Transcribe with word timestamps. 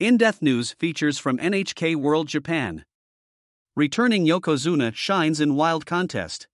In 0.00 0.16
Depth 0.16 0.40
News 0.40 0.72
features 0.72 1.18
from 1.18 1.36
NHK 1.36 1.94
World 1.94 2.26
Japan. 2.26 2.86
Returning 3.76 4.24
Yokozuna 4.24 4.94
shines 4.94 5.42
in 5.42 5.56
wild 5.56 5.84
contest. 5.84 6.48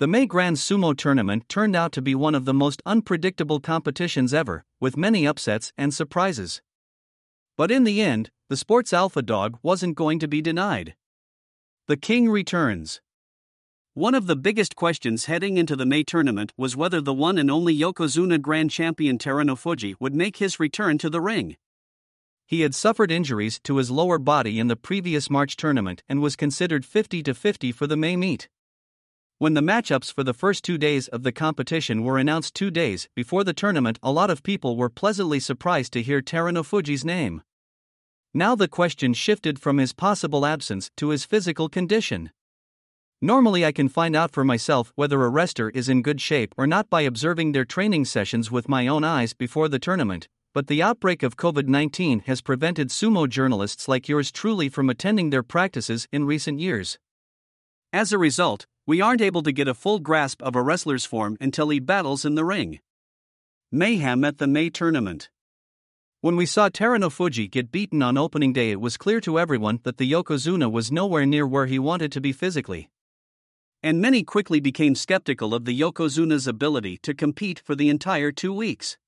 The 0.00 0.08
May 0.08 0.26
Grand 0.26 0.56
Sumo 0.56 0.96
Tournament 0.96 1.48
turned 1.48 1.76
out 1.76 1.92
to 1.92 2.02
be 2.02 2.16
one 2.16 2.34
of 2.34 2.46
the 2.46 2.52
most 2.52 2.82
unpredictable 2.84 3.60
competitions 3.60 4.34
ever, 4.34 4.64
with 4.80 4.96
many 4.96 5.24
upsets 5.24 5.72
and 5.78 5.94
surprises. 5.94 6.60
But 7.56 7.70
in 7.70 7.84
the 7.84 8.02
end, 8.02 8.32
the 8.48 8.56
sports 8.56 8.92
alpha 8.92 9.22
dog 9.22 9.60
wasn't 9.62 9.94
going 9.94 10.18
to 10.18 10.26
be 10.26 10.42
denied. 10.42 10.96
The 11.86 11.96
king 11.96 12.28
returns. 12.28 13.00
One 13.94 14.16
of 14.16 14.26
the 14.26 14.34
biggest 14.34 14.74
questions 14.74 15.26
heading 15.26 15.58
into 15.58 15.76
the 15.76 15.86
May 15.86 16.02
tournament 16.02 16.52
was 16.56 16.76
whether 16.76 17.00
the 17.00 17.14
one 17.14 17.38
and 17.38 17.52
only 17.52 17.78
Yokozuna 17.78 18.42
Grand 18.42 18.72
Champion 18.72 19.16
Terunofuji 19.16 19.94
would 20.00 20.16
make 20.16 20.38
his 20.38 20.58
return 20.58 20.98
to 20.98 21.08
the 21.08 21.20
ring. 21.20 21.56
He 22.48 22.62
had 22.62 22.74
suffered 22.74 23.10
injuries 23.12 23.60
to 23.64 23.76
his 23.76 23.90
lower 23.90 24.18
body 24.18 24.58
in 24.58 24.68
the 24.68 24.74
previous 24.74 25.28
March 25.28 25.54
tournament 25.54 26.02
and 26.08 26.22
was 26.22 26.34
considered 26.34 26.86
50 26.86 27.22
to 27.24 27.34
50 27.34 27.72
for 27.72 27.86
the 27.86 27.96
May 27.96 28.16
meet. 28.16 28.48
When 29.36 29.52
the 29.52 29.60
matchups 29.60 30.10
for 30.10 30.24
the 30.24 30.32
first 30.32 30.64
two 30.64 30.78
days 30.78 31.08
of 31.08 31.24
the 31.24 31.30
competition 31.30 32.02
were 32.02 32.16
announced 32.16 32.54
two 32.54 32.70
days 32.70 33.06
before 33.14 33.44
the 33.44 33.52
tournament, 33.52 33.98
a 34.02 34.10
lot 34.10 34.30
of 34.30 34.42
people 34.42 34.78
were 34.78 34.88
pleasantly 34.88 35.38
surprised 35.40 35.92
to 35.92 36.02
hear 36.02 36.22
Terunofuji's 36.22 37.04
name. 37.04 37.42
Now 38.32 38.54
the 38.54 38.66
question 38.66 39.12
shifted 39.12 39.58
from 39.58 39.76
his 39.76 39.92
possible 39.92 40.46
absence 40.46 40.90
to 40.96 41.10
his 41.10 41.26
physical 41.26 41.68
condition. 41.68 42.30
Normally, 43.20 43.66
I 43.66 43.72
can 43.72 43.90
find 43.90 44.16
out 44.16 44.30
for 44.30 44.42
myself 44.42 44.90
whether 44.94 45.22
a 45.22 45.28
wrestler 45.28 45.68
is 45.68 45.90
in 45.90 46.00
good 46.00 46.22
shape 46.22 46.54
or 46.56 46.66
not 46.66 46.88
by 46.88 47.02
observing 47.02 47.52
their 47.52 47.66
training 47.66 48.06
sessions 48.06 48.50
with 48.50 48.70
my 48.70 48.86
own 48.86 49.04
eyes 49.04 49.34
before 49.34 49.68
the 49.68 49.78
tournament, 49.78 50.28
but 50.54 50.66
the 50.66 50.82
outbreak 50.82 51.22
of 51.22 51.36
COVID 51.36 51.68
19 51.68 52.20
has 52.26 52.40
prevented 52.40 52.88
sumo 52.88 53.28
journalists 53.28 53.88
like 53.88 54.08
yours 54.08 54.32
truly 54.32 54.68
from 54.68 54.90
attending 54.90 55.30
their 55.30 55.42
practices 55.42 56.08
in 56.12 56.24
recent 56.24 56.60
years. 56.60 56.98
As 57.92 58.12
a 58.12 58.18
result, 58.18 58.66
we 58.86 59.00
aren't 59.00 59.20
able 59.20 59.42
to 59.42 59.52
get 59.52 59.68
a 59.68 59.74
full 59.74 59.98
grasp 59.98 60.42
of 60.42 60.56
a 60.56 60.62
wrestler's 60.62 61.04
form 61.04 61.36
until 61.40 61.68
he 61.68 61.80
battles 61.80 62.24
in 62.24 62.34
the 62.34 62.44
ring. 62.44 62.80
Mayhem 63.70 64.24
at 64.24 64.38
the 64.38 64.46
May 64.46 64.70
tournament. 64.70 65.30
When 66.20 66.36
we 66.36 66.46
saw 66.46 66.68
Terunofuji 66.68 67.50
get 67.50 67.70
beaten 67.70 68.02
on 68.02 68.16
opening 68.16 68.52
day, 68.52 68.70
it 68.70 68.80
was 68.80 68.96
clear 68.96 69.20
to 69.20 69.38
everyone 69.38 69.80
that 69.84 69.98
the 69.98 70.10
Yokozuna 70.10 70.70
was 70.70 70.90
nowhere 70.90 71.26
near 71.26 71.46
where 71.46 71.66
he 71.66 71.78
wanted 71.78 72.12
to 72.12 72.20
be 72.20 72.32
physically 72.32 72.90
and 73.82 74.00
many 74.00 74.24
quickly 74.24 74.58
became 74.60 74.94
skeptical 74.94 75.54
of 75.54 75.64
the 75.64 75.78
Yokozuna's 75.78 76.46
ability 76.46 76.98
to 76.98 77.14
compete 77.14 77.60
for 77.60 77.76
the 77.76 77.88
entire 77.88 78.32
two 78.32 78.52
weeks. 78.52 78.98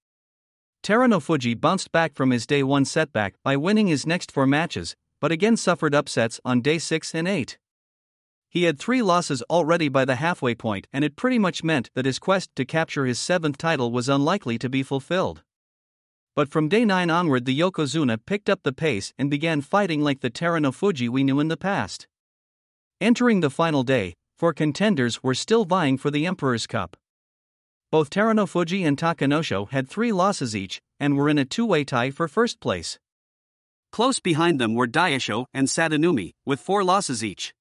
Terunofuji 0.83 1.61
bounced 1.61 1.92
back 1.92 2.14
from 2.14 2.31
his 2.31 2.47
day 2.47 2.62
one 2.62 2.86
setback 2.86 3.34
by 3.45 3.55
winning 3.56 3.86
his 3.86 4.06
next 4.06 4.33
four 4.33 4.47
matches, 4.47 4.97
but 5.20 5.31
again 5.31 5.56
suffered 5.56 5.95
upsets 5.95 6.41
on 6.42 6.62
day 6.62 6.78
6 6.78 7.14
and 7.14 7.28
8. 7.28 7.59
He 8.48 8.64
had 8.64 8.78
three 8.78 9.03
losses 9.03 9.42
already 9.42 9.89
by 9.89 10.06
the 10.06 10.17
halfway 10.17 10.55
point, 10.55 10.89
and 10.92 11.05
it 11.05 11.17
pretty 11.17 11.39
much 11.39 11.62
meant 11.62 11.91
that 11.95 12.06
his 12.06 12.19
quest 12.19 12.51
to 12.56 12.64
capture 12.64 13.05
his 13.05 13.19
seventh 13.19 13.58
title 13.58 13.92
was 13.92 14.08
unlikely 14.08 14.58
to 14.58 14.70
be 14.70 14.83
fulfilled. 14.83 15.42
But 16.34 16.48
from 16.48 16.69
day 16.69 16.86
9 16.86 17.11
onward, 17.11 17.45
the 17.45 17.58
Yokozuna 17.58 18.19
picked 18.25 18.48
up 18.48 18.62
the 18.62 18.73
pace 18.73 19.12
and 19.19 19.31
began 19.31 19.61
fighting 19.61 20.01
like 20.01 20.20
the 20.20 20.31
Terunofuji 20.31 21.11
we 21.11 21.23
knew 21.23 21.41
in 21.41 21.48
the 21.48 21.56
past. 21.58 22.08
Entering 23.01 23.41
the 23.41 23.51
final 23.51 23.83
day, 23.83 24.14
four 24.34 24.55
contenders 24.55 25.23
were 25.23 25.34
still 25.34 25.67
vying 25.67 25.98
for 25.98 26.11
the 26.11 26.27
Emperor's 26.27 26.67
Cup. 26.67 26.97
Both 27.91 28.10
Terunofuji 28.10 28.86
and 28.86 28.96
Takanosho 28.96 29.69
had 29.70 29.88
three 29.88 30.12
losses 30.12 30.55
each 30.55 30.80
and 31.00 31.16
were 31.16 31.28
in 31.28 31.38
a 31.38 31.44
two 31.44 31.66
way 31.66 31.83
tie 31.83 32.12
for 32.12 32.28
first 32.28 32.60
place. 32.60 33.00
Close 33.91 34.20
behind 34.20 34.60
them 34.60 34.77
were 34.77 34.86
Daieisho 34.86 35.46
and 35.52 35.66
Sadanoumi, 35.66 36.34
with 36.46 36.61
four 36.61 36.84
losses 36.84 37.24
each. 37.24 37.52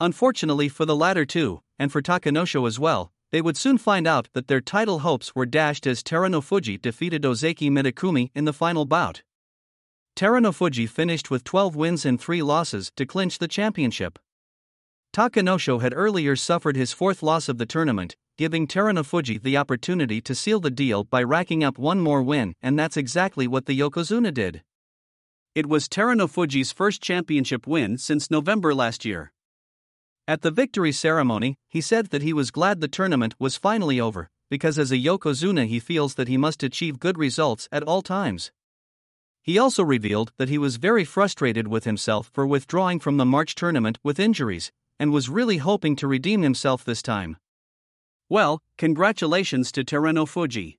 Unfortunately 0.00 0.70
for 0.70 0.86
the 0.86 0.96
latter 0.96 1.26
two, 1.26 1.60
and 1.78 1.92
for 1.92 2.00
Takanosho 2.00 2.66
as 2.66 2.80
well, 2.80 3.12
they 3.32 3.42
would 3.42 3.58
soon 3.58 3.76
find 3.76 4.06
out 4.06 4.28
that 4.32 4.48
their 4.48 4.62
title 4.62 5.00
hopes 5.00 5.34
were 5.34 5.44
dashed 5.44 5.86
as 5.86 6.02
Terunofuji 6.02 6.80
defeated 6.80 7.24
Ozeki 7.24 7.70
Mitakeumi 7.70 8.30
in 8.34 8.46
the 8.46 8.52
final 8.54 8.86
bout. 8.86 9.22
Terunofuji 10.16 10.88
finished 10.88 11.30
with 11.30 11.44
12 11.44 11.76
wins 11.76 12.06
and 12.06 12.18
3 12.18 12.42
losses 12.42 12.90
to 12.96 13.04
clinch 13.04 13.38
the 13.38 13.48
championship. 13.48 14.18
Takanosho 15.12 15.82
had 15.82 15.92
earlier 15.94 16.34
suffered 16.34 16.76
his 16.76 16.94
fourth 16.94 17.22
loss 17.22 17.48
of 17.48 17.58
the 17.58 17.66
tournament, 17.66 18.16
giving 18.36 18.66
Terunofuji 18.66 19.40
the 19.40 19.56
opportunity 19.56 20.20
to 20.20 20.34
seal 20.34 20.58
the 20.58 20.70
deal 20.70 21.04
by 21.04 21.22
racking 21.22 21.62
up 21.62 21.78
one 21.78 22.00
more 22.00 22.20
win, 22.20 22.54
and 22.60 22.76
that's 22.76 22.96
exactly 22.96 23.46
what 23.46 23.66
the 23.66 23.78
Yokozuna 23.78 24.34
did. 24.34 24.62
It 25.54 25.66
was 25.66 25.88
Terunofuji's 25.88 26.72
first 26.72 27.00
championship 27.00 27.64
win 27.64 27.96
since 27.96 28.32
November 28.32 28.74
last 28.74 29.04
year. 29.04 29.32
At 30.26 30.42
the 30.42 30.50
victory 30.50 30.90
ceremony, 30.90 31.58
he 31.68 31.80
said 31.80 32.06
that 32.06 32.22
he 32.22 32.32
was 32.32 32.50
glad 32.50 32.80
the 32.80 32.88
tournament 32.88 33.36
was 33.38 33.56
finally 33.56 34.00
over, 34.00 34.30
because 34.50 34.80
as 34.80 34.90
a 34.90 34.96
Yokozuna 34.96 35.68
he 35.68 35.78
feels 35.78 36.14
that 36.14 36.26
he 36.26 36.36
must 36.36 36.64
achieve 36.64 36.98
good 36.98 37.16
results 37.16 37.68
at 37.70 37.84
all 37.84 38.02
times. 38.02 38.50
He 39.42 39.58
also 39.58 39.84
revealed 39.84 40.32
that 40.38 40.48
he 40.48 40.58
was 40.58 40.76
very 40.76 41.04
frustrated 41.04 41.68
with 41.68 41.84
himself 41.84 42.30
for 42.32 42.46
withdrawing 42.46 42.98
from 42.98 43.16
the 43.16 43.26
March 43.26 43.54
tournament 43.54 43.98
with 44.02 44.18
injuries, 44.18 44.72
and 44.98 45.12
was 45.12 45.28
really 45.28 45.58
hoping 45.58 45.94
to 45.96 46.08
redeem 46.08 46.42
himself 46.42 46.84
this 46.84 47.02
time. 47.02 47.36
Well, 48.30 48.62
congratulations 48.78 49.70
to 49.72 49.84
Terunofuji. 49.84 50.78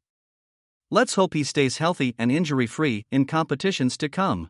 Let's 0.89 1.13
hope 1.13 1.35
he 1.35 1.43
stays 1.43 1.77
healthy 1.77 2.15
and 2.17 2.31
injury 2.31 2.65
free 2.65 3.05
in 3.11 3.25
competitions 3.25 3.97
to 3.97 4.09
come. 4.09 4.49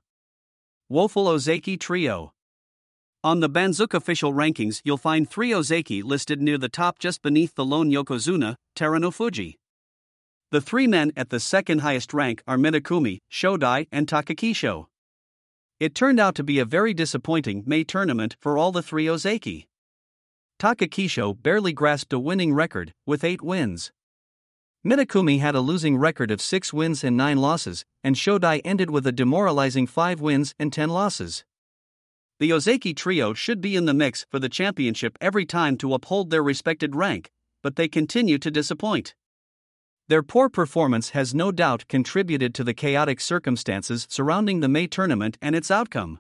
Woeful 0.90 1.26
Ozeki 1.26 1.78
Trio 1.78 2.34
On 3.22 3.42
the 3.42 3.50
Banzuke 3.50 3.94
official 3.94 4.34
rankings, 4.34 4.82
you'll 4.86 4.98
find 4.98 5.30
three 5.30 5.52
Ozeki 5.52 6.04
listed 6.04 6.42
near 6.42 6.58
the 6.58 6.70
top 6.70 6.98
just 6.98 7.22
beneath 7.22 7.56
the 7.56 7.66
lone 7.66 7.92
Yokozuna, 7.92 8.56
Terunofuji. 8.78 9.56
The 10.52 10.62
three 10.62 10.88
men 10.88 11.12
at 11.18 11.32
the 11.32 11.40
second 11.42 11.80
highest 11.80 12.14
rank 12.14 12.44
are 12.48 12.58
Mitakeumi, 12.58 13.20
Shodai, 13.30 13.88
and 13.92 14.08
Takakeisho. 14.08 14.86
It 15.82 15.96
turned 15.96 16.22
out 16.22 16.36
to 16.36 16.44
be 16.44 16.60
a 16.60 16.66
very 16.66 16.94
disappointing 16.94 17.64
May 17.66 17.84
tournament 17.84 18.38
for 18.40 18.58
all 18.58 18.72
the 18.72 18.84
three 18.84 19.08
Ozeki. 19.08 19.66
Takakeisho 20.60 21.42
barely 21.42 21.74
grasped 21.74 22.14
a 22.14 22.20
winning 22.20 22.54
record, 22.54 22.94
with 23.06 23.24
8 23.24 23.42
wins. 23.42 23.92
Mitakeumi 24.86 25.40
had 25.40 25.56
a 25.56 25.62
losing 25.62 25.98
record 25.98 26.32
of 26.32 26.42
6 26.42 26.72
wins 26.72 27.04
and 27.04 27.18
9 27.18 27.38
losses, 27.38 27.84
and 28.04 28.16
Shodai 28.16 28.62
ended 28.64 28.90
with 28.90 29.06
a 29.06 29.12
demoralizing 29.12 29.88
5 29.88 30.22
wins 30.22 30.54
and 30.60 30.72
10 30.72 30.90
losses. 30.90 31.44
The 32.40 32.52
Ozeki 32.52 32.96
trio 32.96 33.34
should 33.34 33.62
be 33.62 33.76
in 33.76 33.86
the 33.86 33.94
mix 33.94 34.26
for 34.30 34.40
the 34.40 34.50
championship 34.50 35.18
every 35.20 35.46
time 35.46 35.78
to 35.78 35.94
uphold 35.94 36.30
their 36.30 36.44
respected 36.44 36.96
rank, 36.96 37.32
but 37.64 37.78
they 37.78 37.88
continue 37.88 38.38
to 38.38 38.52
disappoint. 38.52 39.16
Their 40.08 40.22
poor 40.22 40.50
performance 40.50 41.10
has 41.10 41.34
no 41.34 41.52
doubt 41.52 41.88
contributed 41.88 42.54
to 42.54 42.64
the 42.64 42.76
chaotic 42.76 43.20
circumstances 43.20 44.06
surrounding 44.10 44.60
the 44.60 44.70
May 44.70 44.86
tournament 44.86 45.38
and 45.42 45.56
its 45.56 45.72
outcome. 45.72 46.20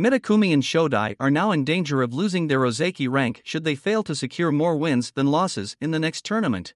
Mitakeumi 0.00 0.50
and 0.54 0.62
Shodai 0.62 1.14
are 1.20 1.30
now 1.30 1.52
in 1.52 1.62
danger 1.62 2.00
of 2.00 2.14
losing 2.14 2.46
their 2.46 2.60
Ozeki 2.60 3.06
rank 3.06 3.42
should 3.44 3.64
they 3.64 3.74
fail 3.74 4.02
to 4.04 4.14
secure 4.14 4.50
more 4.50 4.74
wins 4.74 5.10
than 5.10 5.26
losses 5.26 5.76
in 5.78 5.90
the 5.90 5.98
next 5.98 6.24
tournament. 6.24 6.72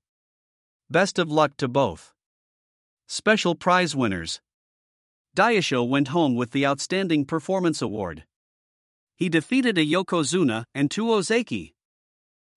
Best 0.90 1.18
of 1.18 1.32
luck 1.32 1.56
to 1.56 1.66
both. 1.66 2.12
Special 3.08 3.54
prize 3.54 3.96
winners 3.96 4.42
Daieisho 5.34 5.88
went 5.88 6.08
home 6.08 6.34
with 6.34 6.50
the 6.50 6.66
Outstanding 6.66 7.24
Performance 7.24 7.80
Award. 7.80 8.24
He 9.16 9.30
defeated 9.30 9.78
a 9.78 9.86
Yokozuna 9.86 10.66
and 10.74 10.90
two 10.90 11.06
Ozeki. 11.06 11.72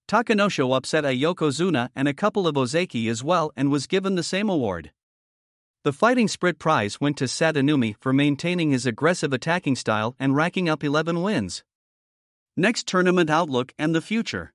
Takanosho 0.09 0.75
upset 0.75 1.05
a 1.05 1.17
Yokozuna 1.17 1.91
and 1.95 2.09
a 2.09 2.13
couple 2.13 2.45
of 2.45 2.55
Ozeki 2.55 3.09
as 3.09 3.23
well 3.23 3.53
and 3.55 3.71
was 3.71 3.87
given 3.87 4.15
the 4.15 4.21
same 4.21 4.49
award. 4.49 4.91
The 5.83 5.93
Fighting 5.93 6.27
Spirit 6.27 6.57
Prize 6.57 6.99
went 6.99 7.17
to 7.17 7.25
Sadanoumi 7.25 7.95
for 7.99 8.11
maintaining 8.11 8.71
his 8.71 8.85
aggressive 8.85 9.31
attacking 9.31 9.75
style 9.75 10.15
and 10.19 10.35
racking 10.35 10.67
up 10.67 10.83
11 10.83 11.21
wins. 11.21 11.63
Next 12.57 12.87
tournament 12.87 13.29
outlook 13.29 13.73
and 13.77 13.93
the 13.93 14.01
future. 14.01 14.53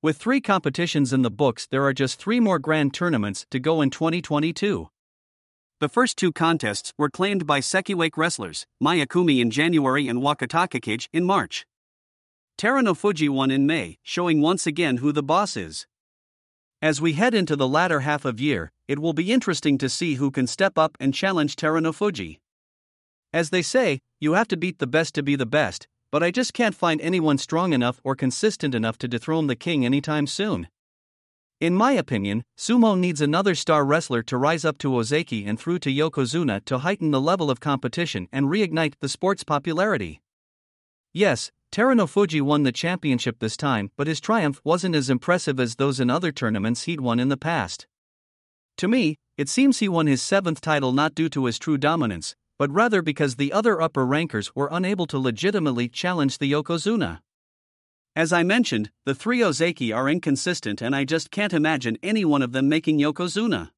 With 0.00 0.16
three 0.16 0.40
competitions 0.40 1.12
in 1.12 1.22
the 1.22 1.30
books, 1.30 1.66
there 1.66 1.84
are 1.84 1.92
just 1.92 2.18
three 2.18 2.40
more 2.40 2.58
grand 2.58 2.94
tournaments 2.94 3.46
to 3.50 3.60
go 3.60 3.82
in 3.82 3.90
2022. 3.90 4.88
The 5.80 5.88
first 5.88 6.16
two 6.16 6.32
contests 6.32 6.92
were 6.96 7.10
claimed 7.10 7.46
by 7.46 7.60
Sekiwake 7.60 8.16
wrestlers, 8.16 8.66
Mitakeumi 8.82 9.40
in 9.40 9.50
January 9.50 10.08
and 10.08 10.20
Wakatakakage 10.20 11.08
in 11.12 11.24
March. 11.24 11.66
Terunofuji 12.56 13.28
won 13.28 13.50
in 13.50 13.66
May, 13.66 13.98
showing 14.02 14.40
once 14.40 14.66
again 14.66 14.96
who 14.96 15.12
the 15.12 15.22
boss 15.22 15.56
is. 15.56 15.86
As 16.80 17.00
we 17.00 17.12
head 17.12 17.34
into 17.34 17.54
the 17.54 17.68
latter 17.68 18.00
half 18.00 18.24
of 18.24 18.40
year, 18.40 18.72
it 18.92 18.98
will 18.98 19.14
be 19.14 19.32
interesting 19.32 19.78
to 19.78 19.88
see 19.88 20.16
who 20.16 20.30
can 20.30 20.46
step 20.46 20.76
up 20.76 20.98
and 21.00 21.14
challenge 21.14 21.56
Terunofuji. 21.56 22.40
As 23.32 23.48
they 23.48 23.62
say, 23.62 24.00
you 24.20 24.34
have 24.34 24.48
to 24.48 24.56
beat 24.58 24.80
the 24.80 24.86
best 24.86 25.14
to 25.14 25.22
be 25.22 25.34
the 25.34 25.46
best, 25.46 25.88
but 26.10 26.22
I 26.22 26.30
just 26.30 26.52
can't 26.52 26.74
find 26.74 27.00
anyone 27.00 27.38
strong 27.38 27.72
enough 27.72 28.02
or 28.04 28.14
consistent 28.14 28.74
enough 28.74 28.98
to 28.98 29.08
dethrone 29.08 29.46
the 29.46 29.56
king 29.56 29.86
anytime 29.86 30.26
soon. 30.26 30.68
In 31.58 31.74
my 31.74 31.92
opinion, 31.92 32.44
sumo 32.58 32.98
needs 32.98 33.22
another 33.22 33.54
star 33.54 33.82
wrestler 33.82 34.22
to 34.24 34.36
rise 34.36 34.62
up 34.62 34.76
to 34.78 34.90
Ozeki 34.90 35.48
and 35.48 35.58
through 35.58 35.78
to 35.78 35.90
Yokozuna 35.90 36.62
to 36.66 36.80
heighten 36.80 37.12
the 37.12 37.20
level 37.20 37.50
of 37.50 37.60
competition 37.60 38.28
and 38.30 38.50
reignite 38.50 38.96
the 39.00 39.08
sport's 39.08 39.42
popularity. 39.42 40.20
Yes, 41.14 41.50
Terunofuji 41.72 42.42
won 42.42 42.64
the 42.64 42.72
championship 42.72 43.38
this 43.38 43.56
time, 43.56 43.90
but 43.96 44.06
his 44.06 44.20
triumph 44.20 44.60
wasn't 44.64 44.94
as 44.94 45.08
impressive 45.08 45.58
as 45.58 45.76
those 45.76 45.98
in 45.98 46.10
other 46.10 46.30
tournaments 46.30 46.82
he'd 46.82 47.00
won 47.00 47.18
in 47.18 47.30
the 47.30 47.38
past. 47.38 47.86
To 48.78 48.88
me, 48.88 49.18
it 49.36 49.48
seems 49.48 49.78
he 49.78 49.88
won 49.88 50.06
his 50.06 50.22
seventh 50.22 50.60
title 50.60 50.92
not 50.92 51.14
due 51.14 51.28
to 51.30 51.46
his 51.46 51.58
true 51.58 51.78
dominance, 51.78 52.36
but 52.58 52.70
rather 52.70 53.02
because 53.02 53.36
the 53.36 53.52
other 53.52 53.80
upper 53.80 54.04
rankers 54.04 54.54
were 54.54 54.68
unable 54.70 55.06
to 55.06 55.18
legitimately 55.18 55.88
challenge 55.88 56.38
the 56.38 56.50
Yokozuna. 56.50 57.20
As 58.14 58.32
I 58.32 58.42
mentioned, 58.42 58.90
the 59.06 59.14
three 59.14 59.40
Ozeki 59.40 59.94
are 59.94 60.08
inconsistent 60.08 60.82
and 60.82 60.94
I 60.94 61.04
just 61.04 61.30
can't 61.30 61.54
imagine 61.54 61.96
any 62.02 62.24
one 62.24 62.42
of 62.42 62.52
them 62.52 62.68
making 62.68 62.98
Yokozuna. 62.98 63.70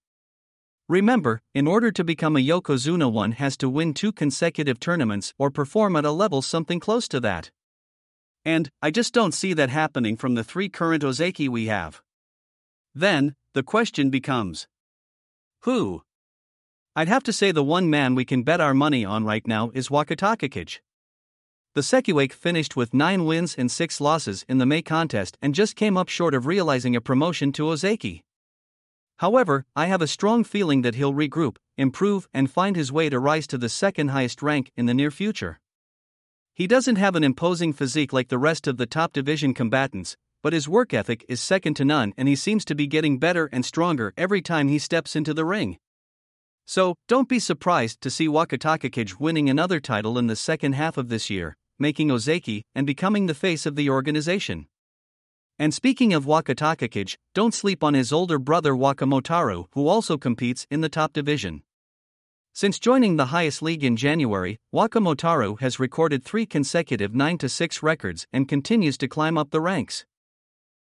Remember, 0.89 1.41
in 1.55 1.67
order 1.67 1.91
to 1.93 2.05
become 2.05 2.37
a 2.37 2.41
Yokozuna, 2.41 3.11
one 3.11 3.33
has 3.33 3.57
to 3.59 3.71
win 3.71 3.95
two 3.95 4.13
consecutive 4.13 4.81
tournaments 4.81 5.33
or 5.39 5.51
perform 5.51 5.97
at 5.97 6.05
a 6.05 6.11
level 6.11 6.43
something 6.43 6.81
close 6.81 7.09
to 7.09 7.21
that. 7.21 7.51
And, 8.45 8.69
I 8.83 8.91
just 8.91 9.15
don't 9.15 9.33
see 9.33 9.55
that 9.55 9.71
happening 9.71 10.17
from 10.17 10.35
the 10.35 10.45
three 10.45 10.69
current 10.69 11.03
Ozeki 11.03 11.49
we 11.49 11.67
have. 11.67 12.03
Then, 12.95 13.35
the 13.55 13.63
question 13.63 14.11
becomes 14.11 14.67
Who? 15.65 16.03
I'd 16.95 17.09
have 17.09 17.23
to 17.23 17.33
say 17.33 17.51
the 17.51 17.65
one 17.65 17.89
man 17.89 18.15
we 18.15 18.27
can 18.27 18.43
bet 18.43 18.61
our 18.61 18.75
money 18.75 19.03
on 19.03 19.25
right 19.25 19.47
now 19.47 19.71
is 19.73 19.89
Wakatakakage. 19.89 20.81
The 21.75 21.81
Sekiwake 21.81 22.35
finished 22.35 22.77
with 22.77 22.93
9 22.93 23.25
wins 23.25 23.55
and 23.57 23.71
6 23.71 23.99
losses 23.99 24.45
in 24.47 24.59
the 24.59 24.67
May 24.67 24.83
contest 24.83 25.39
and 25.41 25.55
just 25.55 25.75
came 25.75 25.97
up 25.97 26.11
short 26.11 26.35
of 26.35 26.45
realizing 26.45 26.95
a 26.95 27.01
promotion 27.01 27.51
to 27.53 27.63
Ozeki. 27.63 28.21
However, 29.21 29.65
I 29.75 29.87
have 29.87 30.03
a 30.03 30.07
strong 30.07 30.45
feeling 30.45 30.83
that 30.83 30.97
he'll 30.97 31.15
regroup, 31.15 31.57
improve, 31.79 32.29
and 32.35 32.51
find 32.51 32.77
his 32.77 32.93
way 32.93 33.09
to 33.09 33.19
rise 33.19 33.47
to 33.47 33.57
the 33.57 33.71
second 33.71 34.09
highest 34.09 34.43
rank 34.43 34.71
in 34.77 34.85
the 34.85 34.93
near 34.93 35.11
future. 35.11 35.61
He 36.53 36.67
doesn't 36.67 36.97
have 36.97 37.17
an 37.17 37.25
imposing 37.25 37.73
physique 37.73 38.13
like 38.13 38.29
the 38.29 38.37
rest 38.37 38.67
of 38.67 38.77
the 38.77 38.87
top 38.87 39.15
division 39.15 39.55
combatants, 39.55 40.19
but 40.45 40.53
his 40.53 40.69
work 40.69 40.93
ethic 40.93 41.25
is 41.27 41.41
second 41.41 41.73
to 41.75 41.87
none 41.87 42.13
and 42.19 42.29
he 42.29 42.37
seems 42.37 42.67
to 42.67 42.75
be 42.75 42.87
getting 42.87 43.19
better 43.19 43.49
and 43.51 43.65
stronger 43.65 44.13
every 44.15 44.43
time 44.43 44.69
he 44.69 44.79
steps 44.79 45.17
into 45.17 45.33
the 45.33 45.45
ring. 45.45 45.79
So, 46.67 46.97
don't 47.09 47.31
be 47.31 47.39
surprised 47.39 48.03
to 48.03 48.11
see 48.11 48.29
Wakatakakage 48.29 49.19
winning 49.19 49.49
another 49.49 49.81
title 49.81 50.19
in 50.19 50.27
the 50.27 50.37
second 50.37 50.75
half 50.75 50.99
of 50.99 51.09
this 51.09 51.31
year, 51.31 51.57
making 51.79 52.09
Ozeki 52.09 52.61
and 52.75 52.87
becoming 52.87 53.25
the 53.25 53.35
face 53.35 53.65
of 53.65 53.75
the 53.75 53.89
organization. 53.89 54.67
And 55.59 55.73
speaking 55.73 56.13
of 56.13 56.27
Wakatakakage, 56.27 57.17
don't 57.35 57.55
sleep 57.55 57.83
on 57.83 57.95
his 57.95 58.13
older 58.13 58.39
brother 58.39 58.75
Wakamotoharu, 58.75 59.69
who 59.73 59.89
also 59.89 60.19
competes 60.19 60.67
in 60.71 60.83
the 60.83 60.91
top 60.91 61.15
division. 61.15 61.63
Since 62.53 62.79
joining 62.79 63.17
the 63.17 63.27
highest 63.27 63.63
league 63.63 63.83
in 63.83 63.97
January, 63.97 64.59
Wakamotoharu 64.75 65.61
has 65.61 65.81
recorded 65.81 66.23
three 66.23 66.45
consecutive 66.45 67.15
9 67.15 67.39
6 67.49 67.83
records 67.83 68.27
and 68.31 68.47
continues 68.47 68.99
to 68.99 69.09
climb 69.09 69.39
up 69.39 69.51
the 69.51 69.63
ranks. 69.63 70.05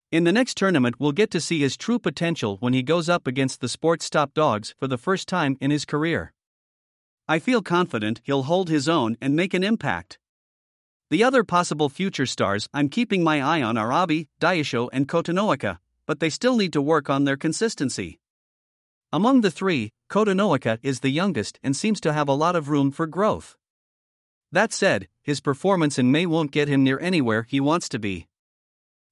In 0.09 0.23
the 0.23 0.31
next 0.31 0.55
tournament, 0.55 0.95
we'll 0.99 1.11
get 1.11 1.29
to 1.31 1.41
see 1.41 1.59
his 1.59 1.75
true 1.75 1.99
potential 1.99 2.55
when 2.61 2.71
he 2.71 2.81
goes 2.81 3.09
up 3.09 3.27
against 3.27 3.59
the 3.59 3.67
sport's 3.67 4.09
top 4.09 4.33
dogs 4.33 4.73
for 4.79 4.87
the 4.87 4.97
first 4.97 5.27
time 5.27 5.57
in 5.59 5.69
his 5.69 5.83
career. 5.83 6.31
I 7.27 7.39
feel 7.39 7.61
confident 7.61 8.21
he'll 8.23 8.43
hold 8.43 8.69
his 8.69 8.87
own 8.87 9.17
and 9.19 9.35
make 9.35 9.53
an 9.53 9.65
impact. 9.65 10.17
The 11.09 11.25
other 11.25 11.43
possible 11.43 11.89
future 11.89 12.25
stars 12.25 12.69
I'm 12.73 12.87
keeping 12.87 13.21
my 13.21 13.41
eye 13.41 13.61
on 13.61 13.77
are 13.77 13.91
Abi, 13.91 14.29
Daieisho, 14.39 14.87
and 14.93 15.09
Kotonowaka, 15.09 15.79
but 16.05 16.21
they 16.21 16.29
still 16.29 16.55
need 16.55 16.71
to 16.71 16.81
work 16.81 17.09
on 17.09 17.25
their 17.25 17.35
consistency. 17.35 18.21
Among 19.11 19.41
the 19.41 19.51
three, 19.51 19.91
Kotonowaka 20.09 20.79
is 20.81 21.01
the 21.01 21.09
youngest 21.09 21.59
and 21.61 21.75
seems 21.75 21.99
to 21.99 22.13
have 22.13 22.29
a 22.29 22.33
lot 22.33 22.55
of 22.55 22.69
room 22.69 22.91
for 22.91 23.07
growth. 23.07 23.57
That 24.53 24.71
said, 24.71 25.09
his 25.21 25.41
performance 25.41 25.99
in 25.99 26.13
May 26.13 26.25
won't 26.25 26.51
get 26.51 26.69
him 26.69 26.81
near 26.81 26.97
anywhere 26.97 27.45
he 27.49 27.59
wants 27.59 27.89
to 27.89 27.99
be. 27.99 28.27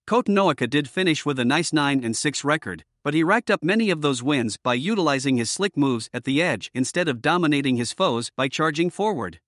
Kotonowaka 0.08 0.70
did 0.70 0.88
finish 0.88 1.26
with 1.26 1.40
a 1.40 1.46
nice 1.46 1.74
9 1.74 2.04
and 2.04 2.16
6 2.16 2.44
record, 2.44 2.86
but 3.04 3.16
he 3.16 3.24
racked 3.24 3.50
up 3.50 3.64
many 3.64 3.90
of 3.90 4.02
those 4.02 4.22
wins 4.22 4.56
by 4.56 4.76
utilizing 4.76 5.38
his 5.38 5.50
slick 5.50 5.76
moves 5.76 6.12
at 6.14 6.26
the 6.26 6.44
edge 6.44 6.70
instead 6.76 7.08
of 7.08 7.24
dominating 7.24 7.78
his 7.78 7.92
foes 7.92 8.32
by 8.36 8.48
charging 8.48 8.92
forward. 8.92 9.40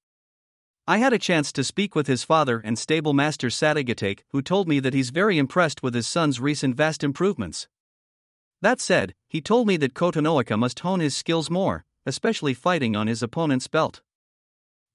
I 0.88 0.98
had 0.98 1.14
a 1.14 1.20
chance 1.20 1.52
to 1.52 1.64
speak 1.64 1.94
with 1.94 2.08
his 2.08 2.24
father 2.24 2.60
and 2.66 2.80
stable 2.80 3.14
master 3.14 3.50
Sadogatake, 3.50 4.22
who 4.32 4.42
told 4.42 4.68
me 4.68 4.80
that 4.80 4.96
he's 4.96 5.12
very 5.12 5.38
impressed 5.38 5.84
with 5.84 5.94
his 5.94 6.08
son's 6.08 6.40
recent 6.40 6.76
vast 6.76 7.04
improvements. 7.04 7.68
That 8.64 8.82
said, 8.82 9.14
he 9.28 9.42
told 9.42 9.68
me 9.68 9.78
that 9.78 9.94
Kotonowaka 9.94 10.58
must 10.58 10.80
hone 10.80 11.02
his 11.02 11.16
skills 11.16 11.52
more, 11.52 11.86
especially 12.08 12.56
fighting 12.56 12.96
on 12.96 13.06
his 13.06 13.22
opponent's 13.22 13.68
belt. 13.68 14.02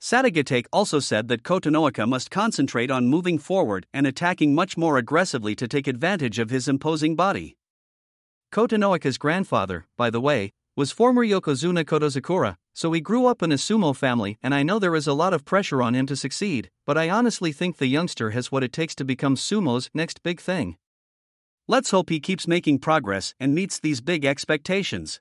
Sadogatake 0.02 0.66
also 0.72 0.98
said 0.98 1.28
that 1.28 1.44
Kotonowaka 1.44 2.08
must 2.08 2.28
concentrate 2.28 2.90
on 2.90 3.06
moving 3.06 3.38
forward 3.38 3.86
and 3.94 4.04
attacking 4.04 4.52
much 4.52 4.76
more 4.76 4.98
aggressively 4.98 5.54
to 5.54 5.68
take 5.68 5.86
advantage 5.86 6.40
of 6.40 6.50
his 6.50 6.66
imposing 6.66 7.14
body. 7.14 7.56
Kotonowaka's 8.50 9.16
grandfather, 9.16 9.86
by 9.96 10.10
the 10.10 10.20
way, 10.20 10.50
was 10.74 10.90
former 10.90 11.24
Yokozuna 11.24 11.84
Kotozakura, 11.84 12.56
so 12.74 12.90
he 12.90 13.00
grew 13.00 13.26
up 13.26 13.44
in 13.44 13.52
a 13.52 13.54
sumo 13.54 13.94
family, 13.94 14.38
and 14.42 14.52
I 14.52 14.64
know 14.64 14.80
there 14.80 14.96
is 14.96 15.06
a 15.06 15.12
lot 15.12 15.32
of 15.32 15.44
pressure 15.44 15.80
on 15.80 15.94
him 15.94 16.06
to 16.06 16.16
succeed, 16.16 16.68
but 16.84 16.98
I 16.98 17.08
honestly 17.08 17.52
think 17.52 17.76
the 17.76 17.86
youngster 17.86 18.30
has 18.30 18.50
what 18.50 18.64
it 18.64 18.72
takes 18.72 18.96
to 18.96 19.04
become 19.04 19.36
sumo's 19.36 19.88
next 19.94 20.24
big 20.24 20.40
thing. 20.40 20.78
Let's 21.68 21.92
hope 21.92 22.10
he 22.10 22.18
keeps 22.18 22.48
making 22.48 22.80
progress 22.80 23.36
and 23.38 23.54
meets 23.54 23.78
these 23.78 24.00
big 24.00 24.24
expectations. 24.24 25.20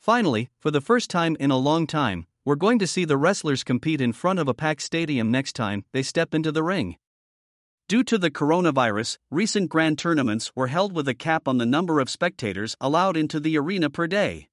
Finally, 0.00 0.50
for 0.58 0.72
the 0.72 0.80
first 0.80 1.08
time 1.08 1.36
in 1.38 1.52
a 1.52 1.56
long 1.56 1.86
time, 1.86 2.26
we're 2.46 2.54
going 2.54 2.78
to 2.78 2.86
see 2.86 3.04
the 3.04 3.16
wrestlers 3.16 3.64
compete 3.64 4.00
in 4.00 4.12
front 4.12 4.38
of 4.38 4.46
a 4.46 4.54
packed 4.54 4.80
stadium 4.80 5.32
next 5.32 5.54
time 5.54 5.84
they 5.92 6.02
step 6.02 6.32
into 6.32 6.52
the 6.52 6.62
ring. 6.62 6.96
Due 7.88 8.04
to 8.04 8.16
the 8.16 8.30
coronavirus, 8.30 9.18
recent 9.32 9.68
grand 9.68 9.98
tournaments 9.98 10.52
were 10.54 10.68
held 10.68 10.92
with 10.92 11.08
a 11.08 11.14
cap 11.14 11.48
on 11.48 11.58
the 11.58 11.66
number 11.66 11.98
of 11.98 12.08
spectators 12.08 12.76
allowed 12.80 13.16
into 13.16 13.40
the 13.40 13.58
arena 13.58 13.90
per 13.90 14.06
day. 14.06 14.48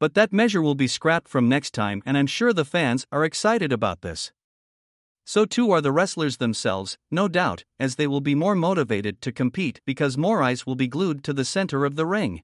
But 0.00 0.14
that 0.14 0.32
measure 0.32 0.60
will 0.60 0.74
be 0.74 0.88
scrapped 0.88 1.28
from 1.28 1.48
next 1.48 1.72
time, 1.72 2.02
and 2.04 2.18
I'm 2.18 2.26
sure 2.26 2.52
the 2.52 2.64
fans 2.64 3.06
are 3.12 3.24
excited 3.24 3.72
about 3.72 4.02
this. 4.02 4.32
So 5.24 5.44
too 5.44 5.70
are 5.70 5.80
the 5.80 5.92
wrestlers 5.92 6.38
themselves, 6.38 6.98
no 7.12 7.28
doubt, 7.28 7.64
as 7.78 7.94
they 7.94 8.08
will 8.08 8.20
be 8.20 8.34
more 8.34 8.56
motivated 8.56 9.20
to 9.22 9.30
compete 9.30 9.80
because 9.86 10.18
more 10.18 10.42
eyes 10.42 10.66
will 10.66 10.74
be 10.74 10.88
glued 10.88 11.22
to 11.22 11.32
the 11.32 11.44
center 11.44 11.84
of 11.84 11.94
the 11.94 12.06
ring. 12.06 12.42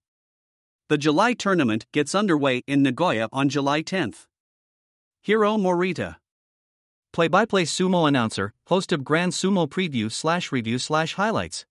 The 0.89 0.99
July 0.99 1.33
tournament 1.33 1.87
gets 1.93 2.15
underway 2.15 2.63
in 2.69 2.85
Nagoya 2.85 3.29
on 3.33 3.49
July 3.49 3.83
10th. 3.83 4.27
Hiro 5.25 5.57
Morita 5.57 6.17
play 7.13 7.29
by 7.29 7.45
play 7.45 7.63
sumo 7.63 8.09
announcer, 8.09 8.55
host 8.67 8.91
of 8.91 9.05
Grand 9.05 9.31
Sumo 9.31 9.69
Preview 9.69 10.11
slash 10.11 10.51
review 10.51 10.81
slash 10.81 11.15
highlights. 11.15 11.65